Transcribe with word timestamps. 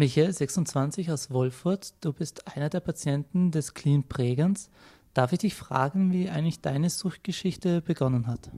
Michael, 0.00 0.32
26 0.32 1.12
aus 1.12 1.30
Wolfurt, 1.30 1.92
du 2.00 2.14
bist 2.14 2.56
einer 2.56 2.70
der 2.70 2.80
Patienten 2.80 3.50
des 3.50 3.74
Clean 3.74 4.02
Prägens. 4.02 4.70
Darf 5.12 5.34
ich 5.34 5.40
dich 5.40 5.54
fragen, 5.54 6.10
wie 6.10 6.30
eigentlich 6.30 6.62
deine 6.62 6.88
Suchtgeschichte 6.88 7.82
begonnen 7.82 8.26
hat? 8.26 8.48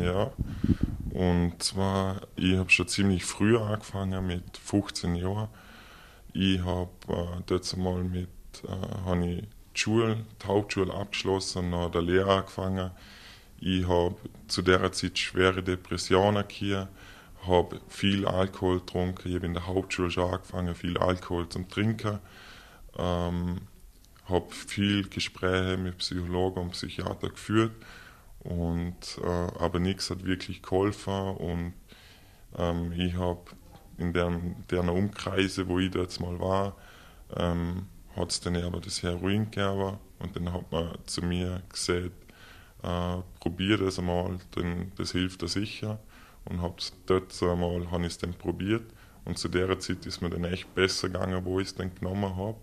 Ja, 0.00 0.32
und 1.10 1.62
zwar, 1.62 2.22
ich 2.36 2.56
habe 2.56 2.70
schon 2.70 2.88
ziemlich 2.88 3.26
früh 3.26 3.58
angefangen, 3.58 4.26
mit 4.26 4.56
15 4.56 5.14
Jahren. 5.16 5.48
Ich 6.32 6.64
habe 6.64 6.88
äh, 7.08 7.42
dort 7.44 7.76
mal 7.76 8.02
mit, 8.02 8.30
äh, 8.64 9.04
habe 9.04 9.20
die 9.20 9.42
Schule, 9.74 10.24
die 10.42 10.46
Hauptschule 10.46 10.94
abgeschlossen, 10.94 11.68
nach 11.68 11.90
der 11.90 12.00
Lehre 12.00 12.32
angefangen. 12.32 12.92
Ich 13.60 13.86
habe 13.86 14.16
zu 14.46 14.62
der 14.62 14.90
Zeit 14.92 15.18
schwere 15.18 15.62
Depressionen 15.62 16.44
gehabt 16.48 16.88
habe 17.48 17.80
viel 17.88 18.26
Alkohol 18.26 18.80
getrunken. 18.80 19.28
Ich 19.28 19.34
habe 19.34 19.46
in 19.46 19.54
der 19.54 19.66
Hauptschule 19.66 20.10
schon 20.10 20.32
angefangen, 20.32 20.74
viel 20.74 20.98
Alkohol 20.98 21.48
zu 21.48 21.62
trinken. 21.64 22.18
Ähm, 22.96 23.60
habe 24.28 24.50
viel 24.50 25.08
Gespräche 25.08 25.76
mit 25.76 25.98
Psychologen 25.98 26.60
und 26.60 26.70
Psychiatern 26.72 27.30
geführt 27.30 27.72
und 28.40 29.18
äh, 29.22 29.26
aber 29.58 29.80
nichts 29.80 30.10
hat 30.10 30.24
wirklich 30.24 30.62
geholfen 30.62 31.12
und 31.36 31.72
ähm, 32.56 32.92
ich 32.92 33.14
habe 33.14 33.40
in 33.96 34.12
deren, 34.12 34.64
deren 34.70 34.90
Umkreise, 34.90 35.66
wo 35.68 35.78
ich 35.78 35.94
jetzt 35.94 36.20
mal 36.20 36.38
war, 36.38 36.76
ähm, 37.36 37.86
hat 38.16 38.30
es 38.30 38.40
dann 38.40 38.56
aber 38.56 38.80
das 38.80 39.02
Heroin 39.02 39.50
gegeben 39.50 39.98
und 40.18 40.36
dann 40.36 40.52
hat 40.52 40.70
man 40.70 40.98
zu 41.06 41.22
mir 41.22 41.62
gesagt, 41.68 42.12
äh, 42.82 43.16
probier 43.40 43.78
das 43.78 43.98
einmal, 43.98 44.38
denn 44.54 44.92
das 44.96 45.12
hilft 45.12 45.42
dir 45.42 45.48
sicher 45.48 45.98
und 46.44 46.62
habe 46.62 46.76
dort 47.06 47.42
einmal 47.42 47.90
habe 47.90 48.02
ich 48.02 48.12
es 48.12 48.18
dann 48.18 48.34
probiert 48.34 48.84
und 49.24 49.38
zu 49.38 49.48
der 49.48 49.78
Zeit 49.78 50.06
ist 50.06 50.22
mir 50.22 50.30
dann 50.30 50.44
echt 50.44 50.74
besser 50.74 51.08
gegangen, 51.08 51.44
wo 51.44 51.60
ich 51.60 51.68
es 51.68 51.74
dann 51.74 51.94
genommen 51.94 52.36
habe 52.36 52.56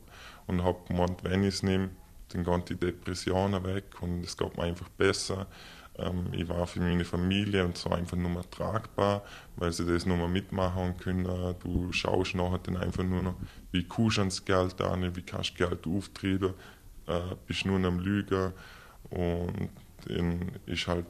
und 0.47 0.63
habe 0.63 0.79
gemeint, 0.87 1.23
wenn 1.23 1.43
ich 1.43 1.55
es 1.55 1.63
nehme, 1.63 1.89
dann 2.29 2.43
gehen 2.43 2.63
die 2.67 2.75
Depressionen 2.75 3.63
weg 3.63 3.85
und 4.01 4.23
es 4.23 4.35
geht 4.35 4.57
mir 4.57 4.63
einfach 4.63 4.89
besser. 4.89 5.47
Ähm, 5.97 6.27
ich 6.33 6.47
war 6.49 6.67
für 6.67 6.79
meine 6.79 7.05
Familie 7.05 7.63
und 7.63 7.77
so 7.77 7.89
einfach 7.89 8.17
nur 8.17 8.31
mehr 8.31 8.49
tragbar, 8.49 9.23
weil 9.55 9.71
sie 9.71 9.85
das 9.85 10.05
nur 10.05 10.17
mehr 10.17 10.27
mitmachen 10.27 10.97
können. 10.97 11.55
Du 11.61 11.91
schaust 11.91 12.35
nachher 12.35 12.59
dann 12.59 12.77
einfach 12.77 13.03
nur 13.03 13.21
noch, 13.21 13.35
wie 13.71 13.83
kuschst 13.83 14.17
du 14.17 14.23
das 14.23 14.43
Geld 14.43 14.81
an, 14.81 15.15
wie 15.15 15.21
kannst 15.21 15.51
du 15.51 15.67
Geld 15.67 15.87
auftreten, 15.87 16.53
äh, 17.07 17.35
bist 17.47 17.65
nur 17.65 17.83
am 17.85 17.99
Lügen 17.99 18.53
und 19.11 19.69
dann 20.07 20.51
ist 20.65 20.87
halt 20.87 21.05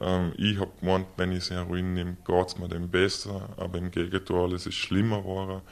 ähm, 0.00 0.32
ich 0.36 0.58
habe 0.58 0.70
gemeint, 0.80 1.06
wenn 1.16 1.32
ich 1.32 1.50
Heroin 1.50 1.94
nehme, 1.94 2.16
geht 2.26 2.46
es 2.48 2.58
mir 2.58 2.68
dann 2.68 2.88
besser, 2.88 3.50
aber 3.56 3.78
im 3.78 3.90
Gegenteil, 3.90 4.52
es 4.54 4.66
ist 4.66 4.76
schlimmer 4.76 5.18
geworden. 5.18 5.62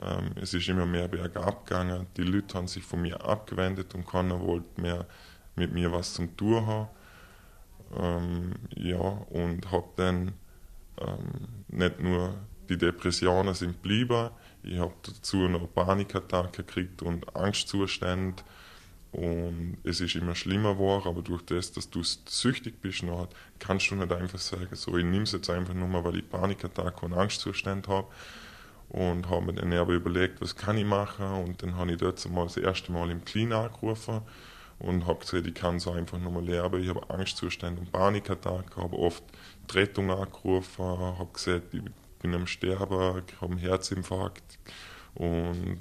Ähm, 0.00 0.32
es 0.40 0.52
ist 0.52 0.68
immer 0.68 0.86
mehr 0.86 1.08
bergab 1.08 1.66
gegangen. 1.66 2.06
Die 2.16 2.22
Leute 2.22 2.58
haben 2.58 2.68
sich 2.68 2.82
von 2.82 3.02
mir 3.02 3.24
abgewendet 3.24 3.94
und 3.94 4.06
keiner 4.06 4.40
wollte 4.40 4.80
mehr 4.80 5.06
mit 5.54 5.72
mir 5.72 5.90
was 5.92 6.14
zum 6.14 6.36
tun 6.36 6.66
haben. 6.66 6.88
Ähm, 7.96 8.52
ja, 8.74 8.98
und 8.98 9.70
habe 9.70 9.88
dann 9.96 10.32
ähm, 11.00 11.48
nicht 11.68 12.00
nur 12.00 12.34
die 12.68 12.76
Depressionen 12.76 13.54
sind 13.54 13.80
geblieben, 13.82 14.30
ich 14.62 14.78
habe 14.78 14.92
dazu 15.02 15.48
noch 15.48 15.72
Panikattacken 15.72 16.50
gekriegt 16.52 17.00
und 17.02 17.36
Angstzustände 17.36 18.42
und 19.16 19.78
es 19.82 20.02
ist 20.02 20.14
immer 20.14 20.34
schlimmer 20.34 20.74
geworden, 20.74 21.08
aber 21.08 21.22
durch 21.22 21.40
das, 21.46 21.72
dass 21.72 21.88
du 21.88 22.02
süchtig 22.02 22.82
bist, 22.82 23.02
noch, 23.02 23.28
kannst 23.58 23.90
du 23.90 23.94
nicht 23.94 24.12
einfach 24.12 24.38
sagen, 24.38 24.68
so, 24.76 24.94
ich 24.98 25.06
nehme 25.06 25.22
es 25.22 25.32
jetzt 25.32 25.48
einfach 25.48 25.72
nur 25.72 25.88
mal, 25.88 26.04
weil 26.04 26.18
ich 26.18 26.28
Panikattacke 26.28 27.06
und 27.06 27.14
Angstzustände 27.14 27.88
habe. 27.88 28.08
Und 28.90 29.30
habe 29.30 29.46
mir 29.46 29.54
dann 29.54 29.72
aber 29.72 29.94
überlegt, 29.94 30.42
was 30.42 30.54
kann 30.54 30.76
ich 30.76 30.84
machen. 30.84 31.24
Und 31.24 31.62
dann 31.62 31.76
habe 31.76 31.92
ich 31.92 31.96
dort 31.96 32.22
das 32.22 32.56
erste 32.58 32.92
Mal 32.92 33.10
im 33.10 33.24
Clean 33.24 33.54
angerufen 33.54 34.20
und 34.80 35.06
habe 35.06 35.20
gesagt, 35.20 35.46
ich 35.46 35.54
kann 35.54 35.80
so 35.80 35.92
einfach 35.92 36.18
nur 36.18 36.32
mal 36.32 36.44
lernen. 36.44 36.82
Ich 36.82 36.90
habe 36.90 37.08
Angstzustände 37.08 37.80
und 37.80 37.90
Panikattacke, 37.90 38.76
habe 38.76 38.98
oft 38.98 39.24
die 39.70 39.78
Rettung 39.78 40.10
angerufen, 40.10 40.84
habe 40.84 41.32
gesagt, 41.32 41.72
ich 41.72 41.80
bin 42.20 42.34
am 42.34 42.46
Sterben, 42.46 43.22
ich 43.26 43.40
habe 43.40 43.52
einen 43.52 43.60
Herzinfarkt 43.60 44.58
und 45.14 45.80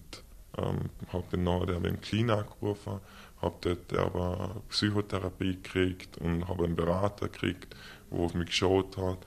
ähm, 0.58 0.90
habe 1.12 1.26
dann 1.32 1.44
nachher 1.44 1.80
den 1.80 2.02
Clean 2.02 2.30
angerufen 2.30 3.00
habe 3.42 3.56
dort 3.62 3.94
aber 3.94 4.62
Psychotherapie 4.70 5.56
gekriegt 5.56 6.18
und 6.18 6.48
habe 6.48 6.66
einen 6.66 6.76
Berater 6.76 7.28
gekriegt, 7.28 7.76
der 8.12 8.20
auf 8.20 8.34
mich 8.34 8.48
geschaut 8.48 8.98
hat 8.98 9.20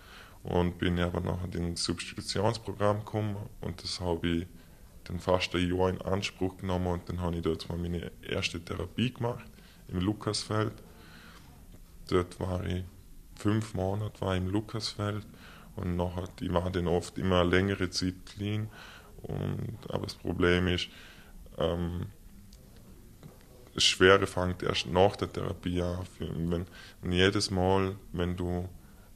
und 0.43 0.79
bin 0.79 0.99
aber 0.99 1.21
nachher 1.21 1.55
in 1.55 1.75
das 1.75 1.85
Substitutionsprogramm 1.85 3.01
gekommen 3.01 3.37
und 3.61 3.83
das 3.83 4.01
habe 4.01 4.27
ich 4.29 4.47
dann 5.05 5.21
fast 5.21 5.55
ein 5.55 5.75
Jahr 5.75 5.91
in 5.91 6.03
Anspruch 6.03 6.57
genommen 6.59 6.89
und 6.89 7.09
dann 7.09 7.21
habe 7.21 7.37
ich 7.37 7.43
dort 7.43 7.69
mal 7.69 7.79
meine 7.79 8.11
erste 8.23 8.61
Therapie 8.61 9.13
gemacht 9.13 9.45
im 9.89 10.01
Lukasfeld. 10.01 10.75
Dort 12.09 12.39
war 12.41 12.65
ich 12.67 12.85
fünf 13.37 13.75
Monate 13.75 14.21
war 14.21 14.37
im 14.37 14.49
Lukasfeld 14.49 15.27
und 15.77 15.97
nachher, 15.97 16.29
ich 16.41 16.53
war 16.53 16.71
dann 16.71 16.89
oft 16.89 17.19
immer 17.19 17.43
eine 17.43 17.51
längere 17.51 17.89
Zeit 17.91 18.15
clean 18.27 18.69
und, 19.23 19.79
aber 19.89 20.05
das 20.05 20.15
Problem 20.15 20.67
ist, 20.69 20.89
ähm, 21.59 22.07
Schwere 23.77 24.27
fängt 24.27 24.63
erst 24.63 24.87
nach 24.87 25.17
der 25.17 25.33
Therapie 25.33 25.83
an. 25.83 26.05
Wenn, 26.19 26.67
wenn 27.03 27.13
jedes 27.13 27.51
Mal, 27.51 27.97
wenn 28.13 28.37
du 28.37 28.69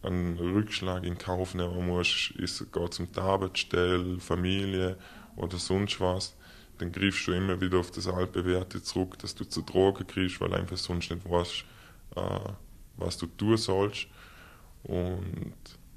einen 0.03 0.38
Rückschlag 0.38 1.04
in 1.04 1.19
Kauf 1.19 1.54
nehmen 1.54 1.86
musst, 1.86 2.32
ist 2.32 2.72
geht 2.72 2.94
zum 2.94 3.08
Arbeitsstelle, 3.16 4.19
Familie 4.19 4.97
oder 5.36 5.58
sonst 5.58 6.00
was, 6.00 6.36
dann 6.78 6.92
griffst 6.92 7.26
du 7.26 7.32
immer 7.32 7.60
wieder 7.60 7.78
auf 7.78 7.91
das 7.91 8.08
Altbewährte 8.08 8.82
zurück, 8.82 9.19
dass 9.19 9.34
du 9.34 9.44
zu 9.44 9.62
Drogen 9.62 10.06
kriegst, 10.06 10.41
weil 10.41 10.54
einfach 10.54 10.76
sonst 10.76 11.10
nicht 11.10 11.28
weißt, 11.28 11.64
äh, 12.16 12.52
was 12.97 13.16
du 13.19 13.26
tun 13.26 13.56
sollst. 13.56 14.06
Und 14.82 15.54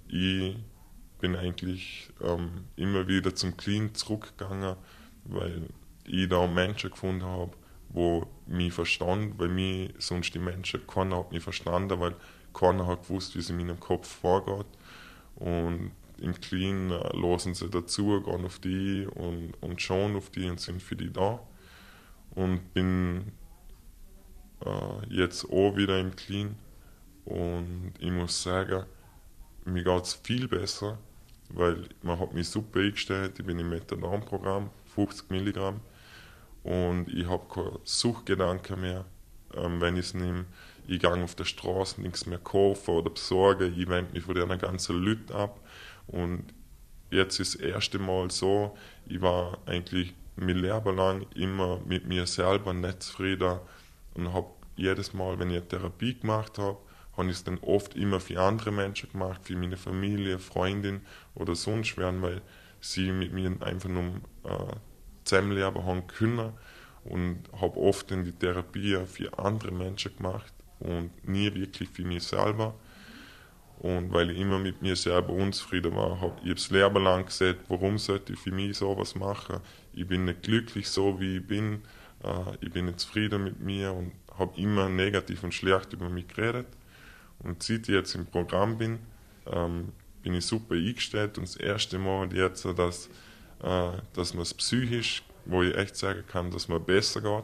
ich 0.07 0.55
bin 1.19 1.35
eigentlich 1.35 2.09
ähm, 2.22 2.66
immer 2.75 3.07
wieder 3.07 3.34
zum 3.34 3.57
Clean 3.57 3.94
zurückgegangen, 3.95 4.75
weil 5.23 5.63
ich 6.07 6.29
da 6.29 6.47
Menschen 6.47 6.91
gefunden 6.91 7.23
habe, 7.23 7.51
wo 7.89 8.27
mich 8.45 8.73
verstand, 8.73 9.39
weil 9.39 9.49
mich 9.49 9.93
sonst 9.99 10.33
die 10.33 10.39
Menschen, 10.39 10.85
keiner 10.88 11.19
hat 11.19 11.31
mich 11.31 11.43
verstanden, 11.43 11.99
weil 11.99 12.16
keiner 12.53 12.88
hat 12.88 13.07
gewusst, 13.07 13.35
wie 13.35 13.39
es 13.39 13.49
in 13.49 13.57
meinem 13.57 13.79
Kopf 13.79 14.07
vorgeht. 14.07 14.67
Und 15.35 15.91
im 16.19 16.33
Clean 16.39 16.91
äh, 16.91 17.16
losen 17.16 17.53
sie 17.53 17.69
dazu, 17.69 18.21
gehen 18.21 18.45
auf 18.45 18.59
die 18.59 19.05
und, 19.05 19.53
und 19.61 19.81
schauen 19.81 20.16
auf 20.16 20.29
die 20.29 20.49
und 20.49 20.59
sind 20.59 20.81
für 20.81 20.95
die 20.95 21.11
da. 21.11 21.39
Und 22.35 22.73
bin 22.73 23.31
äh, 24.66 25.13
jetzt 25.13 25.45
auch 25.45 25.75
wieder 25.75 25.99
im 25.99 26.16
Clean 26.16 26.55
und 27.25 27.93
ich 27.99 28.11
muss 28.11 28.43
sagen, 28.43 28.85
mir 29.66 29.83
geht 29.83 30.03
es 30.03 30.13
viel 30.13 30.47
besser, 30.47 30.97
weil 31.49 31.89
man 32.01 32.19
hat 32.19 32.33
mich 32.33 32.49
super 32.49 32.79
eingestellt, 32.79 33.39
ich 33.39 33.45
bin 33.45 33.59
im 33.59 33.69
Methadon-Programm, 33.69 34.69
50 34.93 35.31
Milligramm 35.31 35.81
und 36.66 37.09
ich 37.14 37.28
habe 37.28 37.46
keine 37.48 37.80
Suchgedanken 37.84 38.81
mehr, 38.81 39.06
ähm, 39.56 39.80
wenn 39.81 39.98
ich 39.98 40.08
es 40.08 40.14
nehme. 40.16 40.46
Ich 40.88 41.00
gehe 41.00 41.24
auf 41.24 41.36
der 41.36 41.46
Straße 41.46 42.02
nichts 42.02 42.26
mehr 42.26 42.40
kaufen 42.40 42.96
oder 42.96 43.12
besorgen, 43.12 43.76
ich 43.78 43.88
wende 43.88 44.14
mich 44.14 44.24
von 44.24 44.34
den 44.34 44.58
ganzen 44.58 44.98
Leuten 44.98 45.31
ab. 45.31 45.59
Und 46.08 46.44
jetzt 47.12 47.40
ist 47.40 47.53
das 47.53 47.62
erste 47.62 48.00
Mal 48.00 48.31
so, 48.31 48.76
ich 49.06 49.22
war 49.22 49.59
eigentlich 49.68 50.16
mein 50.38 50.58
Leben 50.58 50.96
lang 50.96 51.28
immer 51.36 51.80
mit 51.86 52.08
mir 52.08 52.26
selber 52.26 52.74
nicht 52.74 53.03
zufrieden. 53.03 53.59
Und 54.16 54.34
habe 54.34 54.47
jedes 54.76 55.14
Mal, 55.14 55.38
wenn 55.38 55.52
ich 55.52 55.58
eine 55.58 55.68
Therapie 55.68 56.16
gemacht 56.16 56.58
habe, 56.58 56.80
habe 57.16 57.30
ich 57.30 57.36
es 57.36 57.44
dann 57.44 57.59
oft 57.59 57.96
immer 57.96 58.20
für 58.20 58.42
andere 58.42 58.72
Menschen 58.72 59.12
gemacht, 59.12 59.42
für 59.44 59.56
meine 59.56 59.78
Familie, 59.78 60.40
Freundin 60.40 61.02
oder 61.36 61.53
sonst 61.53 61.96
wer, 61.96 62.20
weil 62.24 62.42
sie 62.82 63.12
mit 63.12 63.34
mir 63.34 63.56
einfach 63.62 63.90
nur 63.90 64.16
äh, 64.46 64.76
zusammenleben 65.25 65.85
haben 65.85 66.08
können 66.08 66.53
und 67.03 67.44
habe 67.59 67.78
oft 67.78 68.11
in 68.11 68.23
die 68.23 68.32
Therapie 68.32 68.97
für 69.05 69.38
andere 69.38 69.72
Menschen 69.72 70.16
gemacht 70.16 70.53
und 70.79 71.11
nie 71.28 71.53
wirklich 71.53 71.90
für 71.90 72.03
mich 72.03 72.23
selber. 72.23 72.76
Und 73.79 74.11
weil 74.14 74.32
ich 74.32 74.40
immer 74.40 74.58
mit 74.58 74.82
mir 74.82 74.96
selber 74.96 75.34
unzufrieden 75.34 75.96
war, 75.96 76.20
habe 76.22 76.35
ich 76.44 76.55
das 76.55 76.70
Leben 76.70 77.03
lang 77.03 77.26
gesagt, 77.26 77.59
warum 77.67 77.97
sollte 77.97 78.34
ich 78.34 78.40
für 78.40 78.52
mich 78.52 78.78
sowas 78.78 79.16
machen? 79.16 79.59
Ich 79.94 80.08
bin 80.08 80.26
nicht 80.26 80.44
glücklich 80.44 80.88
so, 80.88 81.20
wie 81.20 81.38
ich 81.38 81.46
bin. 81.46 81.82
Äh, 82.23 82.55
ich 82.61 82.72
bin 82.72 82.85
nicht 82.85 83.02
zufrieden 83.02 83.44
mit 83.44 83.59
mir 83.59 83.94
und 83.94 84.14
habe 84.38 84.59
immer 84.59 84.90
negativ 84.90 85.44
und 85.44 85.53
schlecht 85.53 85.94
über 85.94 86.09
mich 86.09 86.28
geredet. 86.28 86.67
Und 87.40 87.61
seit 87.61 87.82
ich 87.82 87.90
jetzt 87.90 88.16
im 88.16 88.26
Programm 88.26 88.78
bin, 88.78 88.99
ähm, 89.52 89.91
bin 90.23 90.34
ich 90.34 90.46
super 90.46 90.76
eingestellt 90.76 91.38
und 91.38 91.47
das 91.47 91.55
erste 91.58 91.99
Mal 91.99 92.34
jetzt, 92.34 92.66
dass 92.66 93.09
äh, 93.63 93.91
dass 94.13 94.34
man 94.34 94.43
es 94.43 94.53
psychisch, 94.53 95.23
wo 95.46 95.63
ich 95.63 95.75
echt 95.75 95.96
sagen 95.96 96.23
kann, 96.28 96.52
dass 96.52 96.67
man 96.67 96.84
besser 96.84 97.22
geht, 97.22 97.43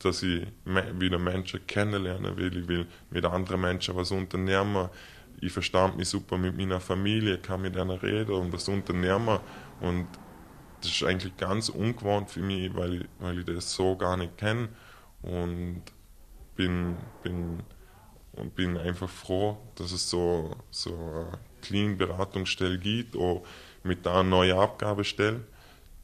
dass 0.00 0.22
ich 0.22 0.46
wieder 0.64 1.18
Menschen 1.18 1.66
kennenlernen 1.66 2.36
will, 2.36 2.56
ich 2.56 2.68
will 2.68 2.86
mit 3.10 3.24
anderen 3.24 3.60
Menschen 3.60 3.96
was 3.96 4.10
unternehmen. 4.10 4.88
Ich 5.40 5.52
verstand 5.52 5.96
mich 5.96 6.08
super 6.08 6.38
mit 6.38 6.56
meiner 6.56 6.80
Familie, 6.80 7.38
kann 7.38 7.62
mit 7.62 7.76
einer 7.76 8.02
reden 8.02 8.32
und 8.32 8.52
was 8.52 8.68
unternehmen. 8.68 9.38
Und 9.80 10.06
das 10.80 10.90
ist 10.92 11.02
eigentlich 11.04 11.36
ganz 11.36 11.68
ungewohnt 11.68 12.30
für 12.30 12.40
mich, 12.40 12.74
weil 12.74 12.94
ich, 12.94 13.08
weil 13.18 13.38
ich 13.40 13.44
das 13.44 13.72
so 13.72 13.96
gar 13.96 14.16
nicht 14.16 14.36
kenne 14.36 14.68
und 15.22 15.82
bin, 16.56 16.96
bin, 17.22 17.60
und 18.32 18.54
bin 18.54 18.76
einfach 18.76 19.08
froh, 19.08 19.58
dass 19.74 19.92
es 19.92 20.08
so, 20.08 20.56
so 20.70 21.28
eine 21.70 21.96
Clean-Beratungsstelle 21.96 22.78
gibt, 22.78 23.16
auch 23.16 23.44
mit 23.82 24.06
einer 24.06 24.22
neuen 24.22 24.58
Abgabestelle. 24.58 25.40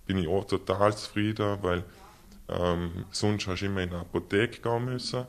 Bin 0.06 0.19
ich 0.19 0.28
auch 0.28 0.44
total 0.44 0.96
zufrieden, 0.96 1.58
weil 1.62 1.84
ähm, 2.49 3.06
sonst 3.11 3.46
hast 3.46 3.61
du 3.61 3.66
immer 3.66 3.82
in 3.82 3.90
eine 3.90 4.00
Apotheke 4.00 4.61
gehen 4.61 4.84
müssen, 4.84 5.26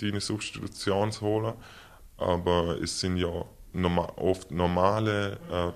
deine 0.00 0.20
Substitution 0.20 1.12
zu 1.12 1.20
holen. 1.22 1.54
Aber 2.18 2.80
es 2.82 2.98
sind 3.00 3.18
ja 3.18 3.44
normal, 3.72 4.12
oft 4.16 4.50
normale 4.50 5.38
äh, 5.50 5.72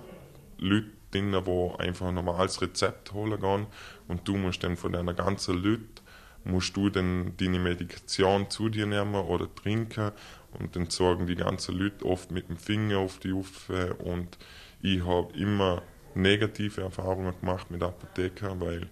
Leute 0.57 0.89
drin, 1.11 1.31
die 1.31 1.79
einfach 1.79 2.07
ein 2.07 2.15
normales 2.15 2.61
Rezept 2.61 3.13
holen 3.13 3.39
gehen 3.39 3.67
und 4.07 4.27
du 4.27 4.37
musst 4.37 4.63
dann 4.63 4.77
von 4.77 4.93
deiner 4.93 5.13
ganzen 5.13 5.61
Leute 5.61 6.01
musst 6.43 6.75
du 6.75 6.89
dann 6.89 7.33
deine 7.37 7.59
Medikation 7.59 8.49
zu 8.49 8.69
dir 8.69 8.85
nehmen 8.85 9.15
oder 9.15 9.53
trinken 9.53 10.11
und 10.59 10.75
dann 10.75 10.89
sorgen 10.89 11.27
die 11.27 11.35
ganzen 11.35 11.77
Leute 11.77 12.05
oft 12.05 12.31
mit 12.31 12.49
dem 12.49 12.57
Finger 12.57 12.99
auf 12.99 13.19
die 13.19 13.31
Uffe 13.31 13.93
und 13.95 14.37
ich 14.81 15.05
habe 15.05 15.33
immer 15.37 15.81
negative 16.15 16.81
Erfahrungen 16.81 17.33
gemacht 17.39 17.71
mit 17.71 17.83
Apotheker, 17.83 18.59
weil 18.59 18.89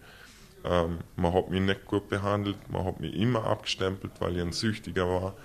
ähm, 0.64 1.00
man 1.16 1.34
hat 1.34 1.50
mich 1.50 1.62
nicht 1.62 1.86
gut 1.86 2.10
behandelt, 2.10 2.58
man 2.70 2.86
hat 2.86 3.00
mich 3.00 3.14
immer 3.14 3.44
abgestempelt, 3.46 4.14
weil 4.20 4.36
ich 4.36 4.42
ein 4.42 4.52
Süchtiger 4.52 5.08
war 5.08 5.36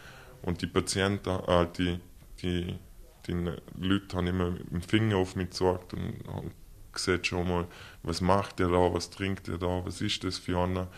und 0.42 0.62
die 0.62 0.66
Patienten, 0.66 1.38
äh, 1.46 1.66
die, 1.76 2.00
die, 2.42 2.78
die 3.26 3.52
Leute 3.78 4.16
haben 4.16 4.26
immer 4.26 4.50
mit 4.50 4.70
dem 4.70 4.82
Finger 4.82 5.16
auf 5.16 5.36
mich 5.36 5.50
gezeigt 5.50 5.94
und 5.94 6.22
haben 6.28 6.50
gesagt 6.92 7.26
schon 7.26 7.48
mal, 7.48 7.66
was 8.02 8.20
macht 8.20 8.58
der 8.58 8.68
da, 8.68 8.92
was 8.92 9.10
trinkt 9.10 9.48
der 9.48 9.58
da, 9.58 9.84
was 9.84 10.00
ist 10.00 10.24
das 10.24 10.38
für 10.38 10.58
einer 10.58 10.88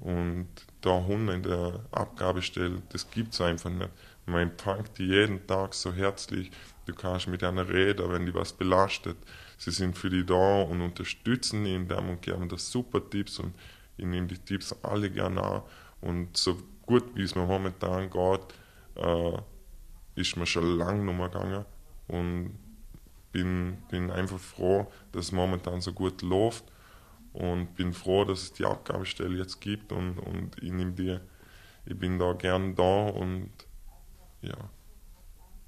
und 0.00 0.48
da 0.80 1.04
Hunde 1.04 1.34
in 1.34 1.42
der 1.42 1.80
Abgabestelle, 1.90 2.82
das 2.90 3.10
gibt 3.10 3.32
es 3.34 3.40
einfach 3.40 3.70
nicht. 3.70 3.90
Man 4.26 4.42
empfängt 4.42 4.98
die 4.98 5.06
jeden 5.06 5.46
Tag 5.46 5.72
so 5.74 5.92
herzlich, 5.92 6.50
du 6.86 6.94
kannst 6.94 7.28
mit 7.28 7.42
einer 7.42 7.68
reden, 7.68 8.10
wenn 8.10 8.26
die 8.26 8.34
was 8.34 8.52
belastet. 8.52 9.16
Sie 9.56 9.70
sind 9.70 9.96
für 9.96 10.10
die 10.10 10.26
da 10.26 10.62
und 10.62 10.80
unterstützen 10.80 11.64
ihn 11.64 11.88
dem 11.88 12.08
und 12.10 12.22
geben 12.22 12.48
das 12.48 12.70
super 12.70 13.08
Tipps 13.08 13.38
und 13.38 13.54
ich 13.96 14.04
nehme 14.04 14.26
die 14.26 14.38
Tipps 14.38 14.74
alle 14.82 15.10
gerne 15.10 15.42
an. 15.42 15.62
Und 16.00 16.36
so 16.36 16.58
gut 16.84 17.04
wie 17.14 17.22
es 17.22 17.34
mir 17.34 17.46
momentan 17.46 18.10
geht, 18.10 18.54
äh, 18.96 19.38
ist 20.16 20.36
mir 20.36 20.46
schon 20.46 20.76
lange 20.76 21.04
nicht 21.04 21.16
mehr 21.16 21.28
gegangen 21.28 21.64
und 22.08 22.58
bin, 23.32 23.78
bin 23.90 24.10
einfach 24.10 24.38
froh, 24.38 24.90
dass 25.12 25.26
es 25.26 25.32
momentan 25.32 25.80
so 25.80 25.92
gut 25.92 26.22
läuft 26.22 26.64
und 27.36 27.74
bin 27.74 27.92
froh, 27.92 28.24
dass 28.24 28.42
es 28.42 28.52
die 28.54 28.64
Abgabestelle 28.64 29.36
jetzt 29.36 29.60
gibt 29.60 29.92
und, 29.92 30.18
und 30.18 30.56
ich, 30.62 30.72
die, 30.94 31.18
ich 31.84 31.98
bin 31.98 32.18
da 32.18 32.32
gern 32.32 32.74
da 32.74 33.06
und 33.08 33.50
ja. 34.40 34.70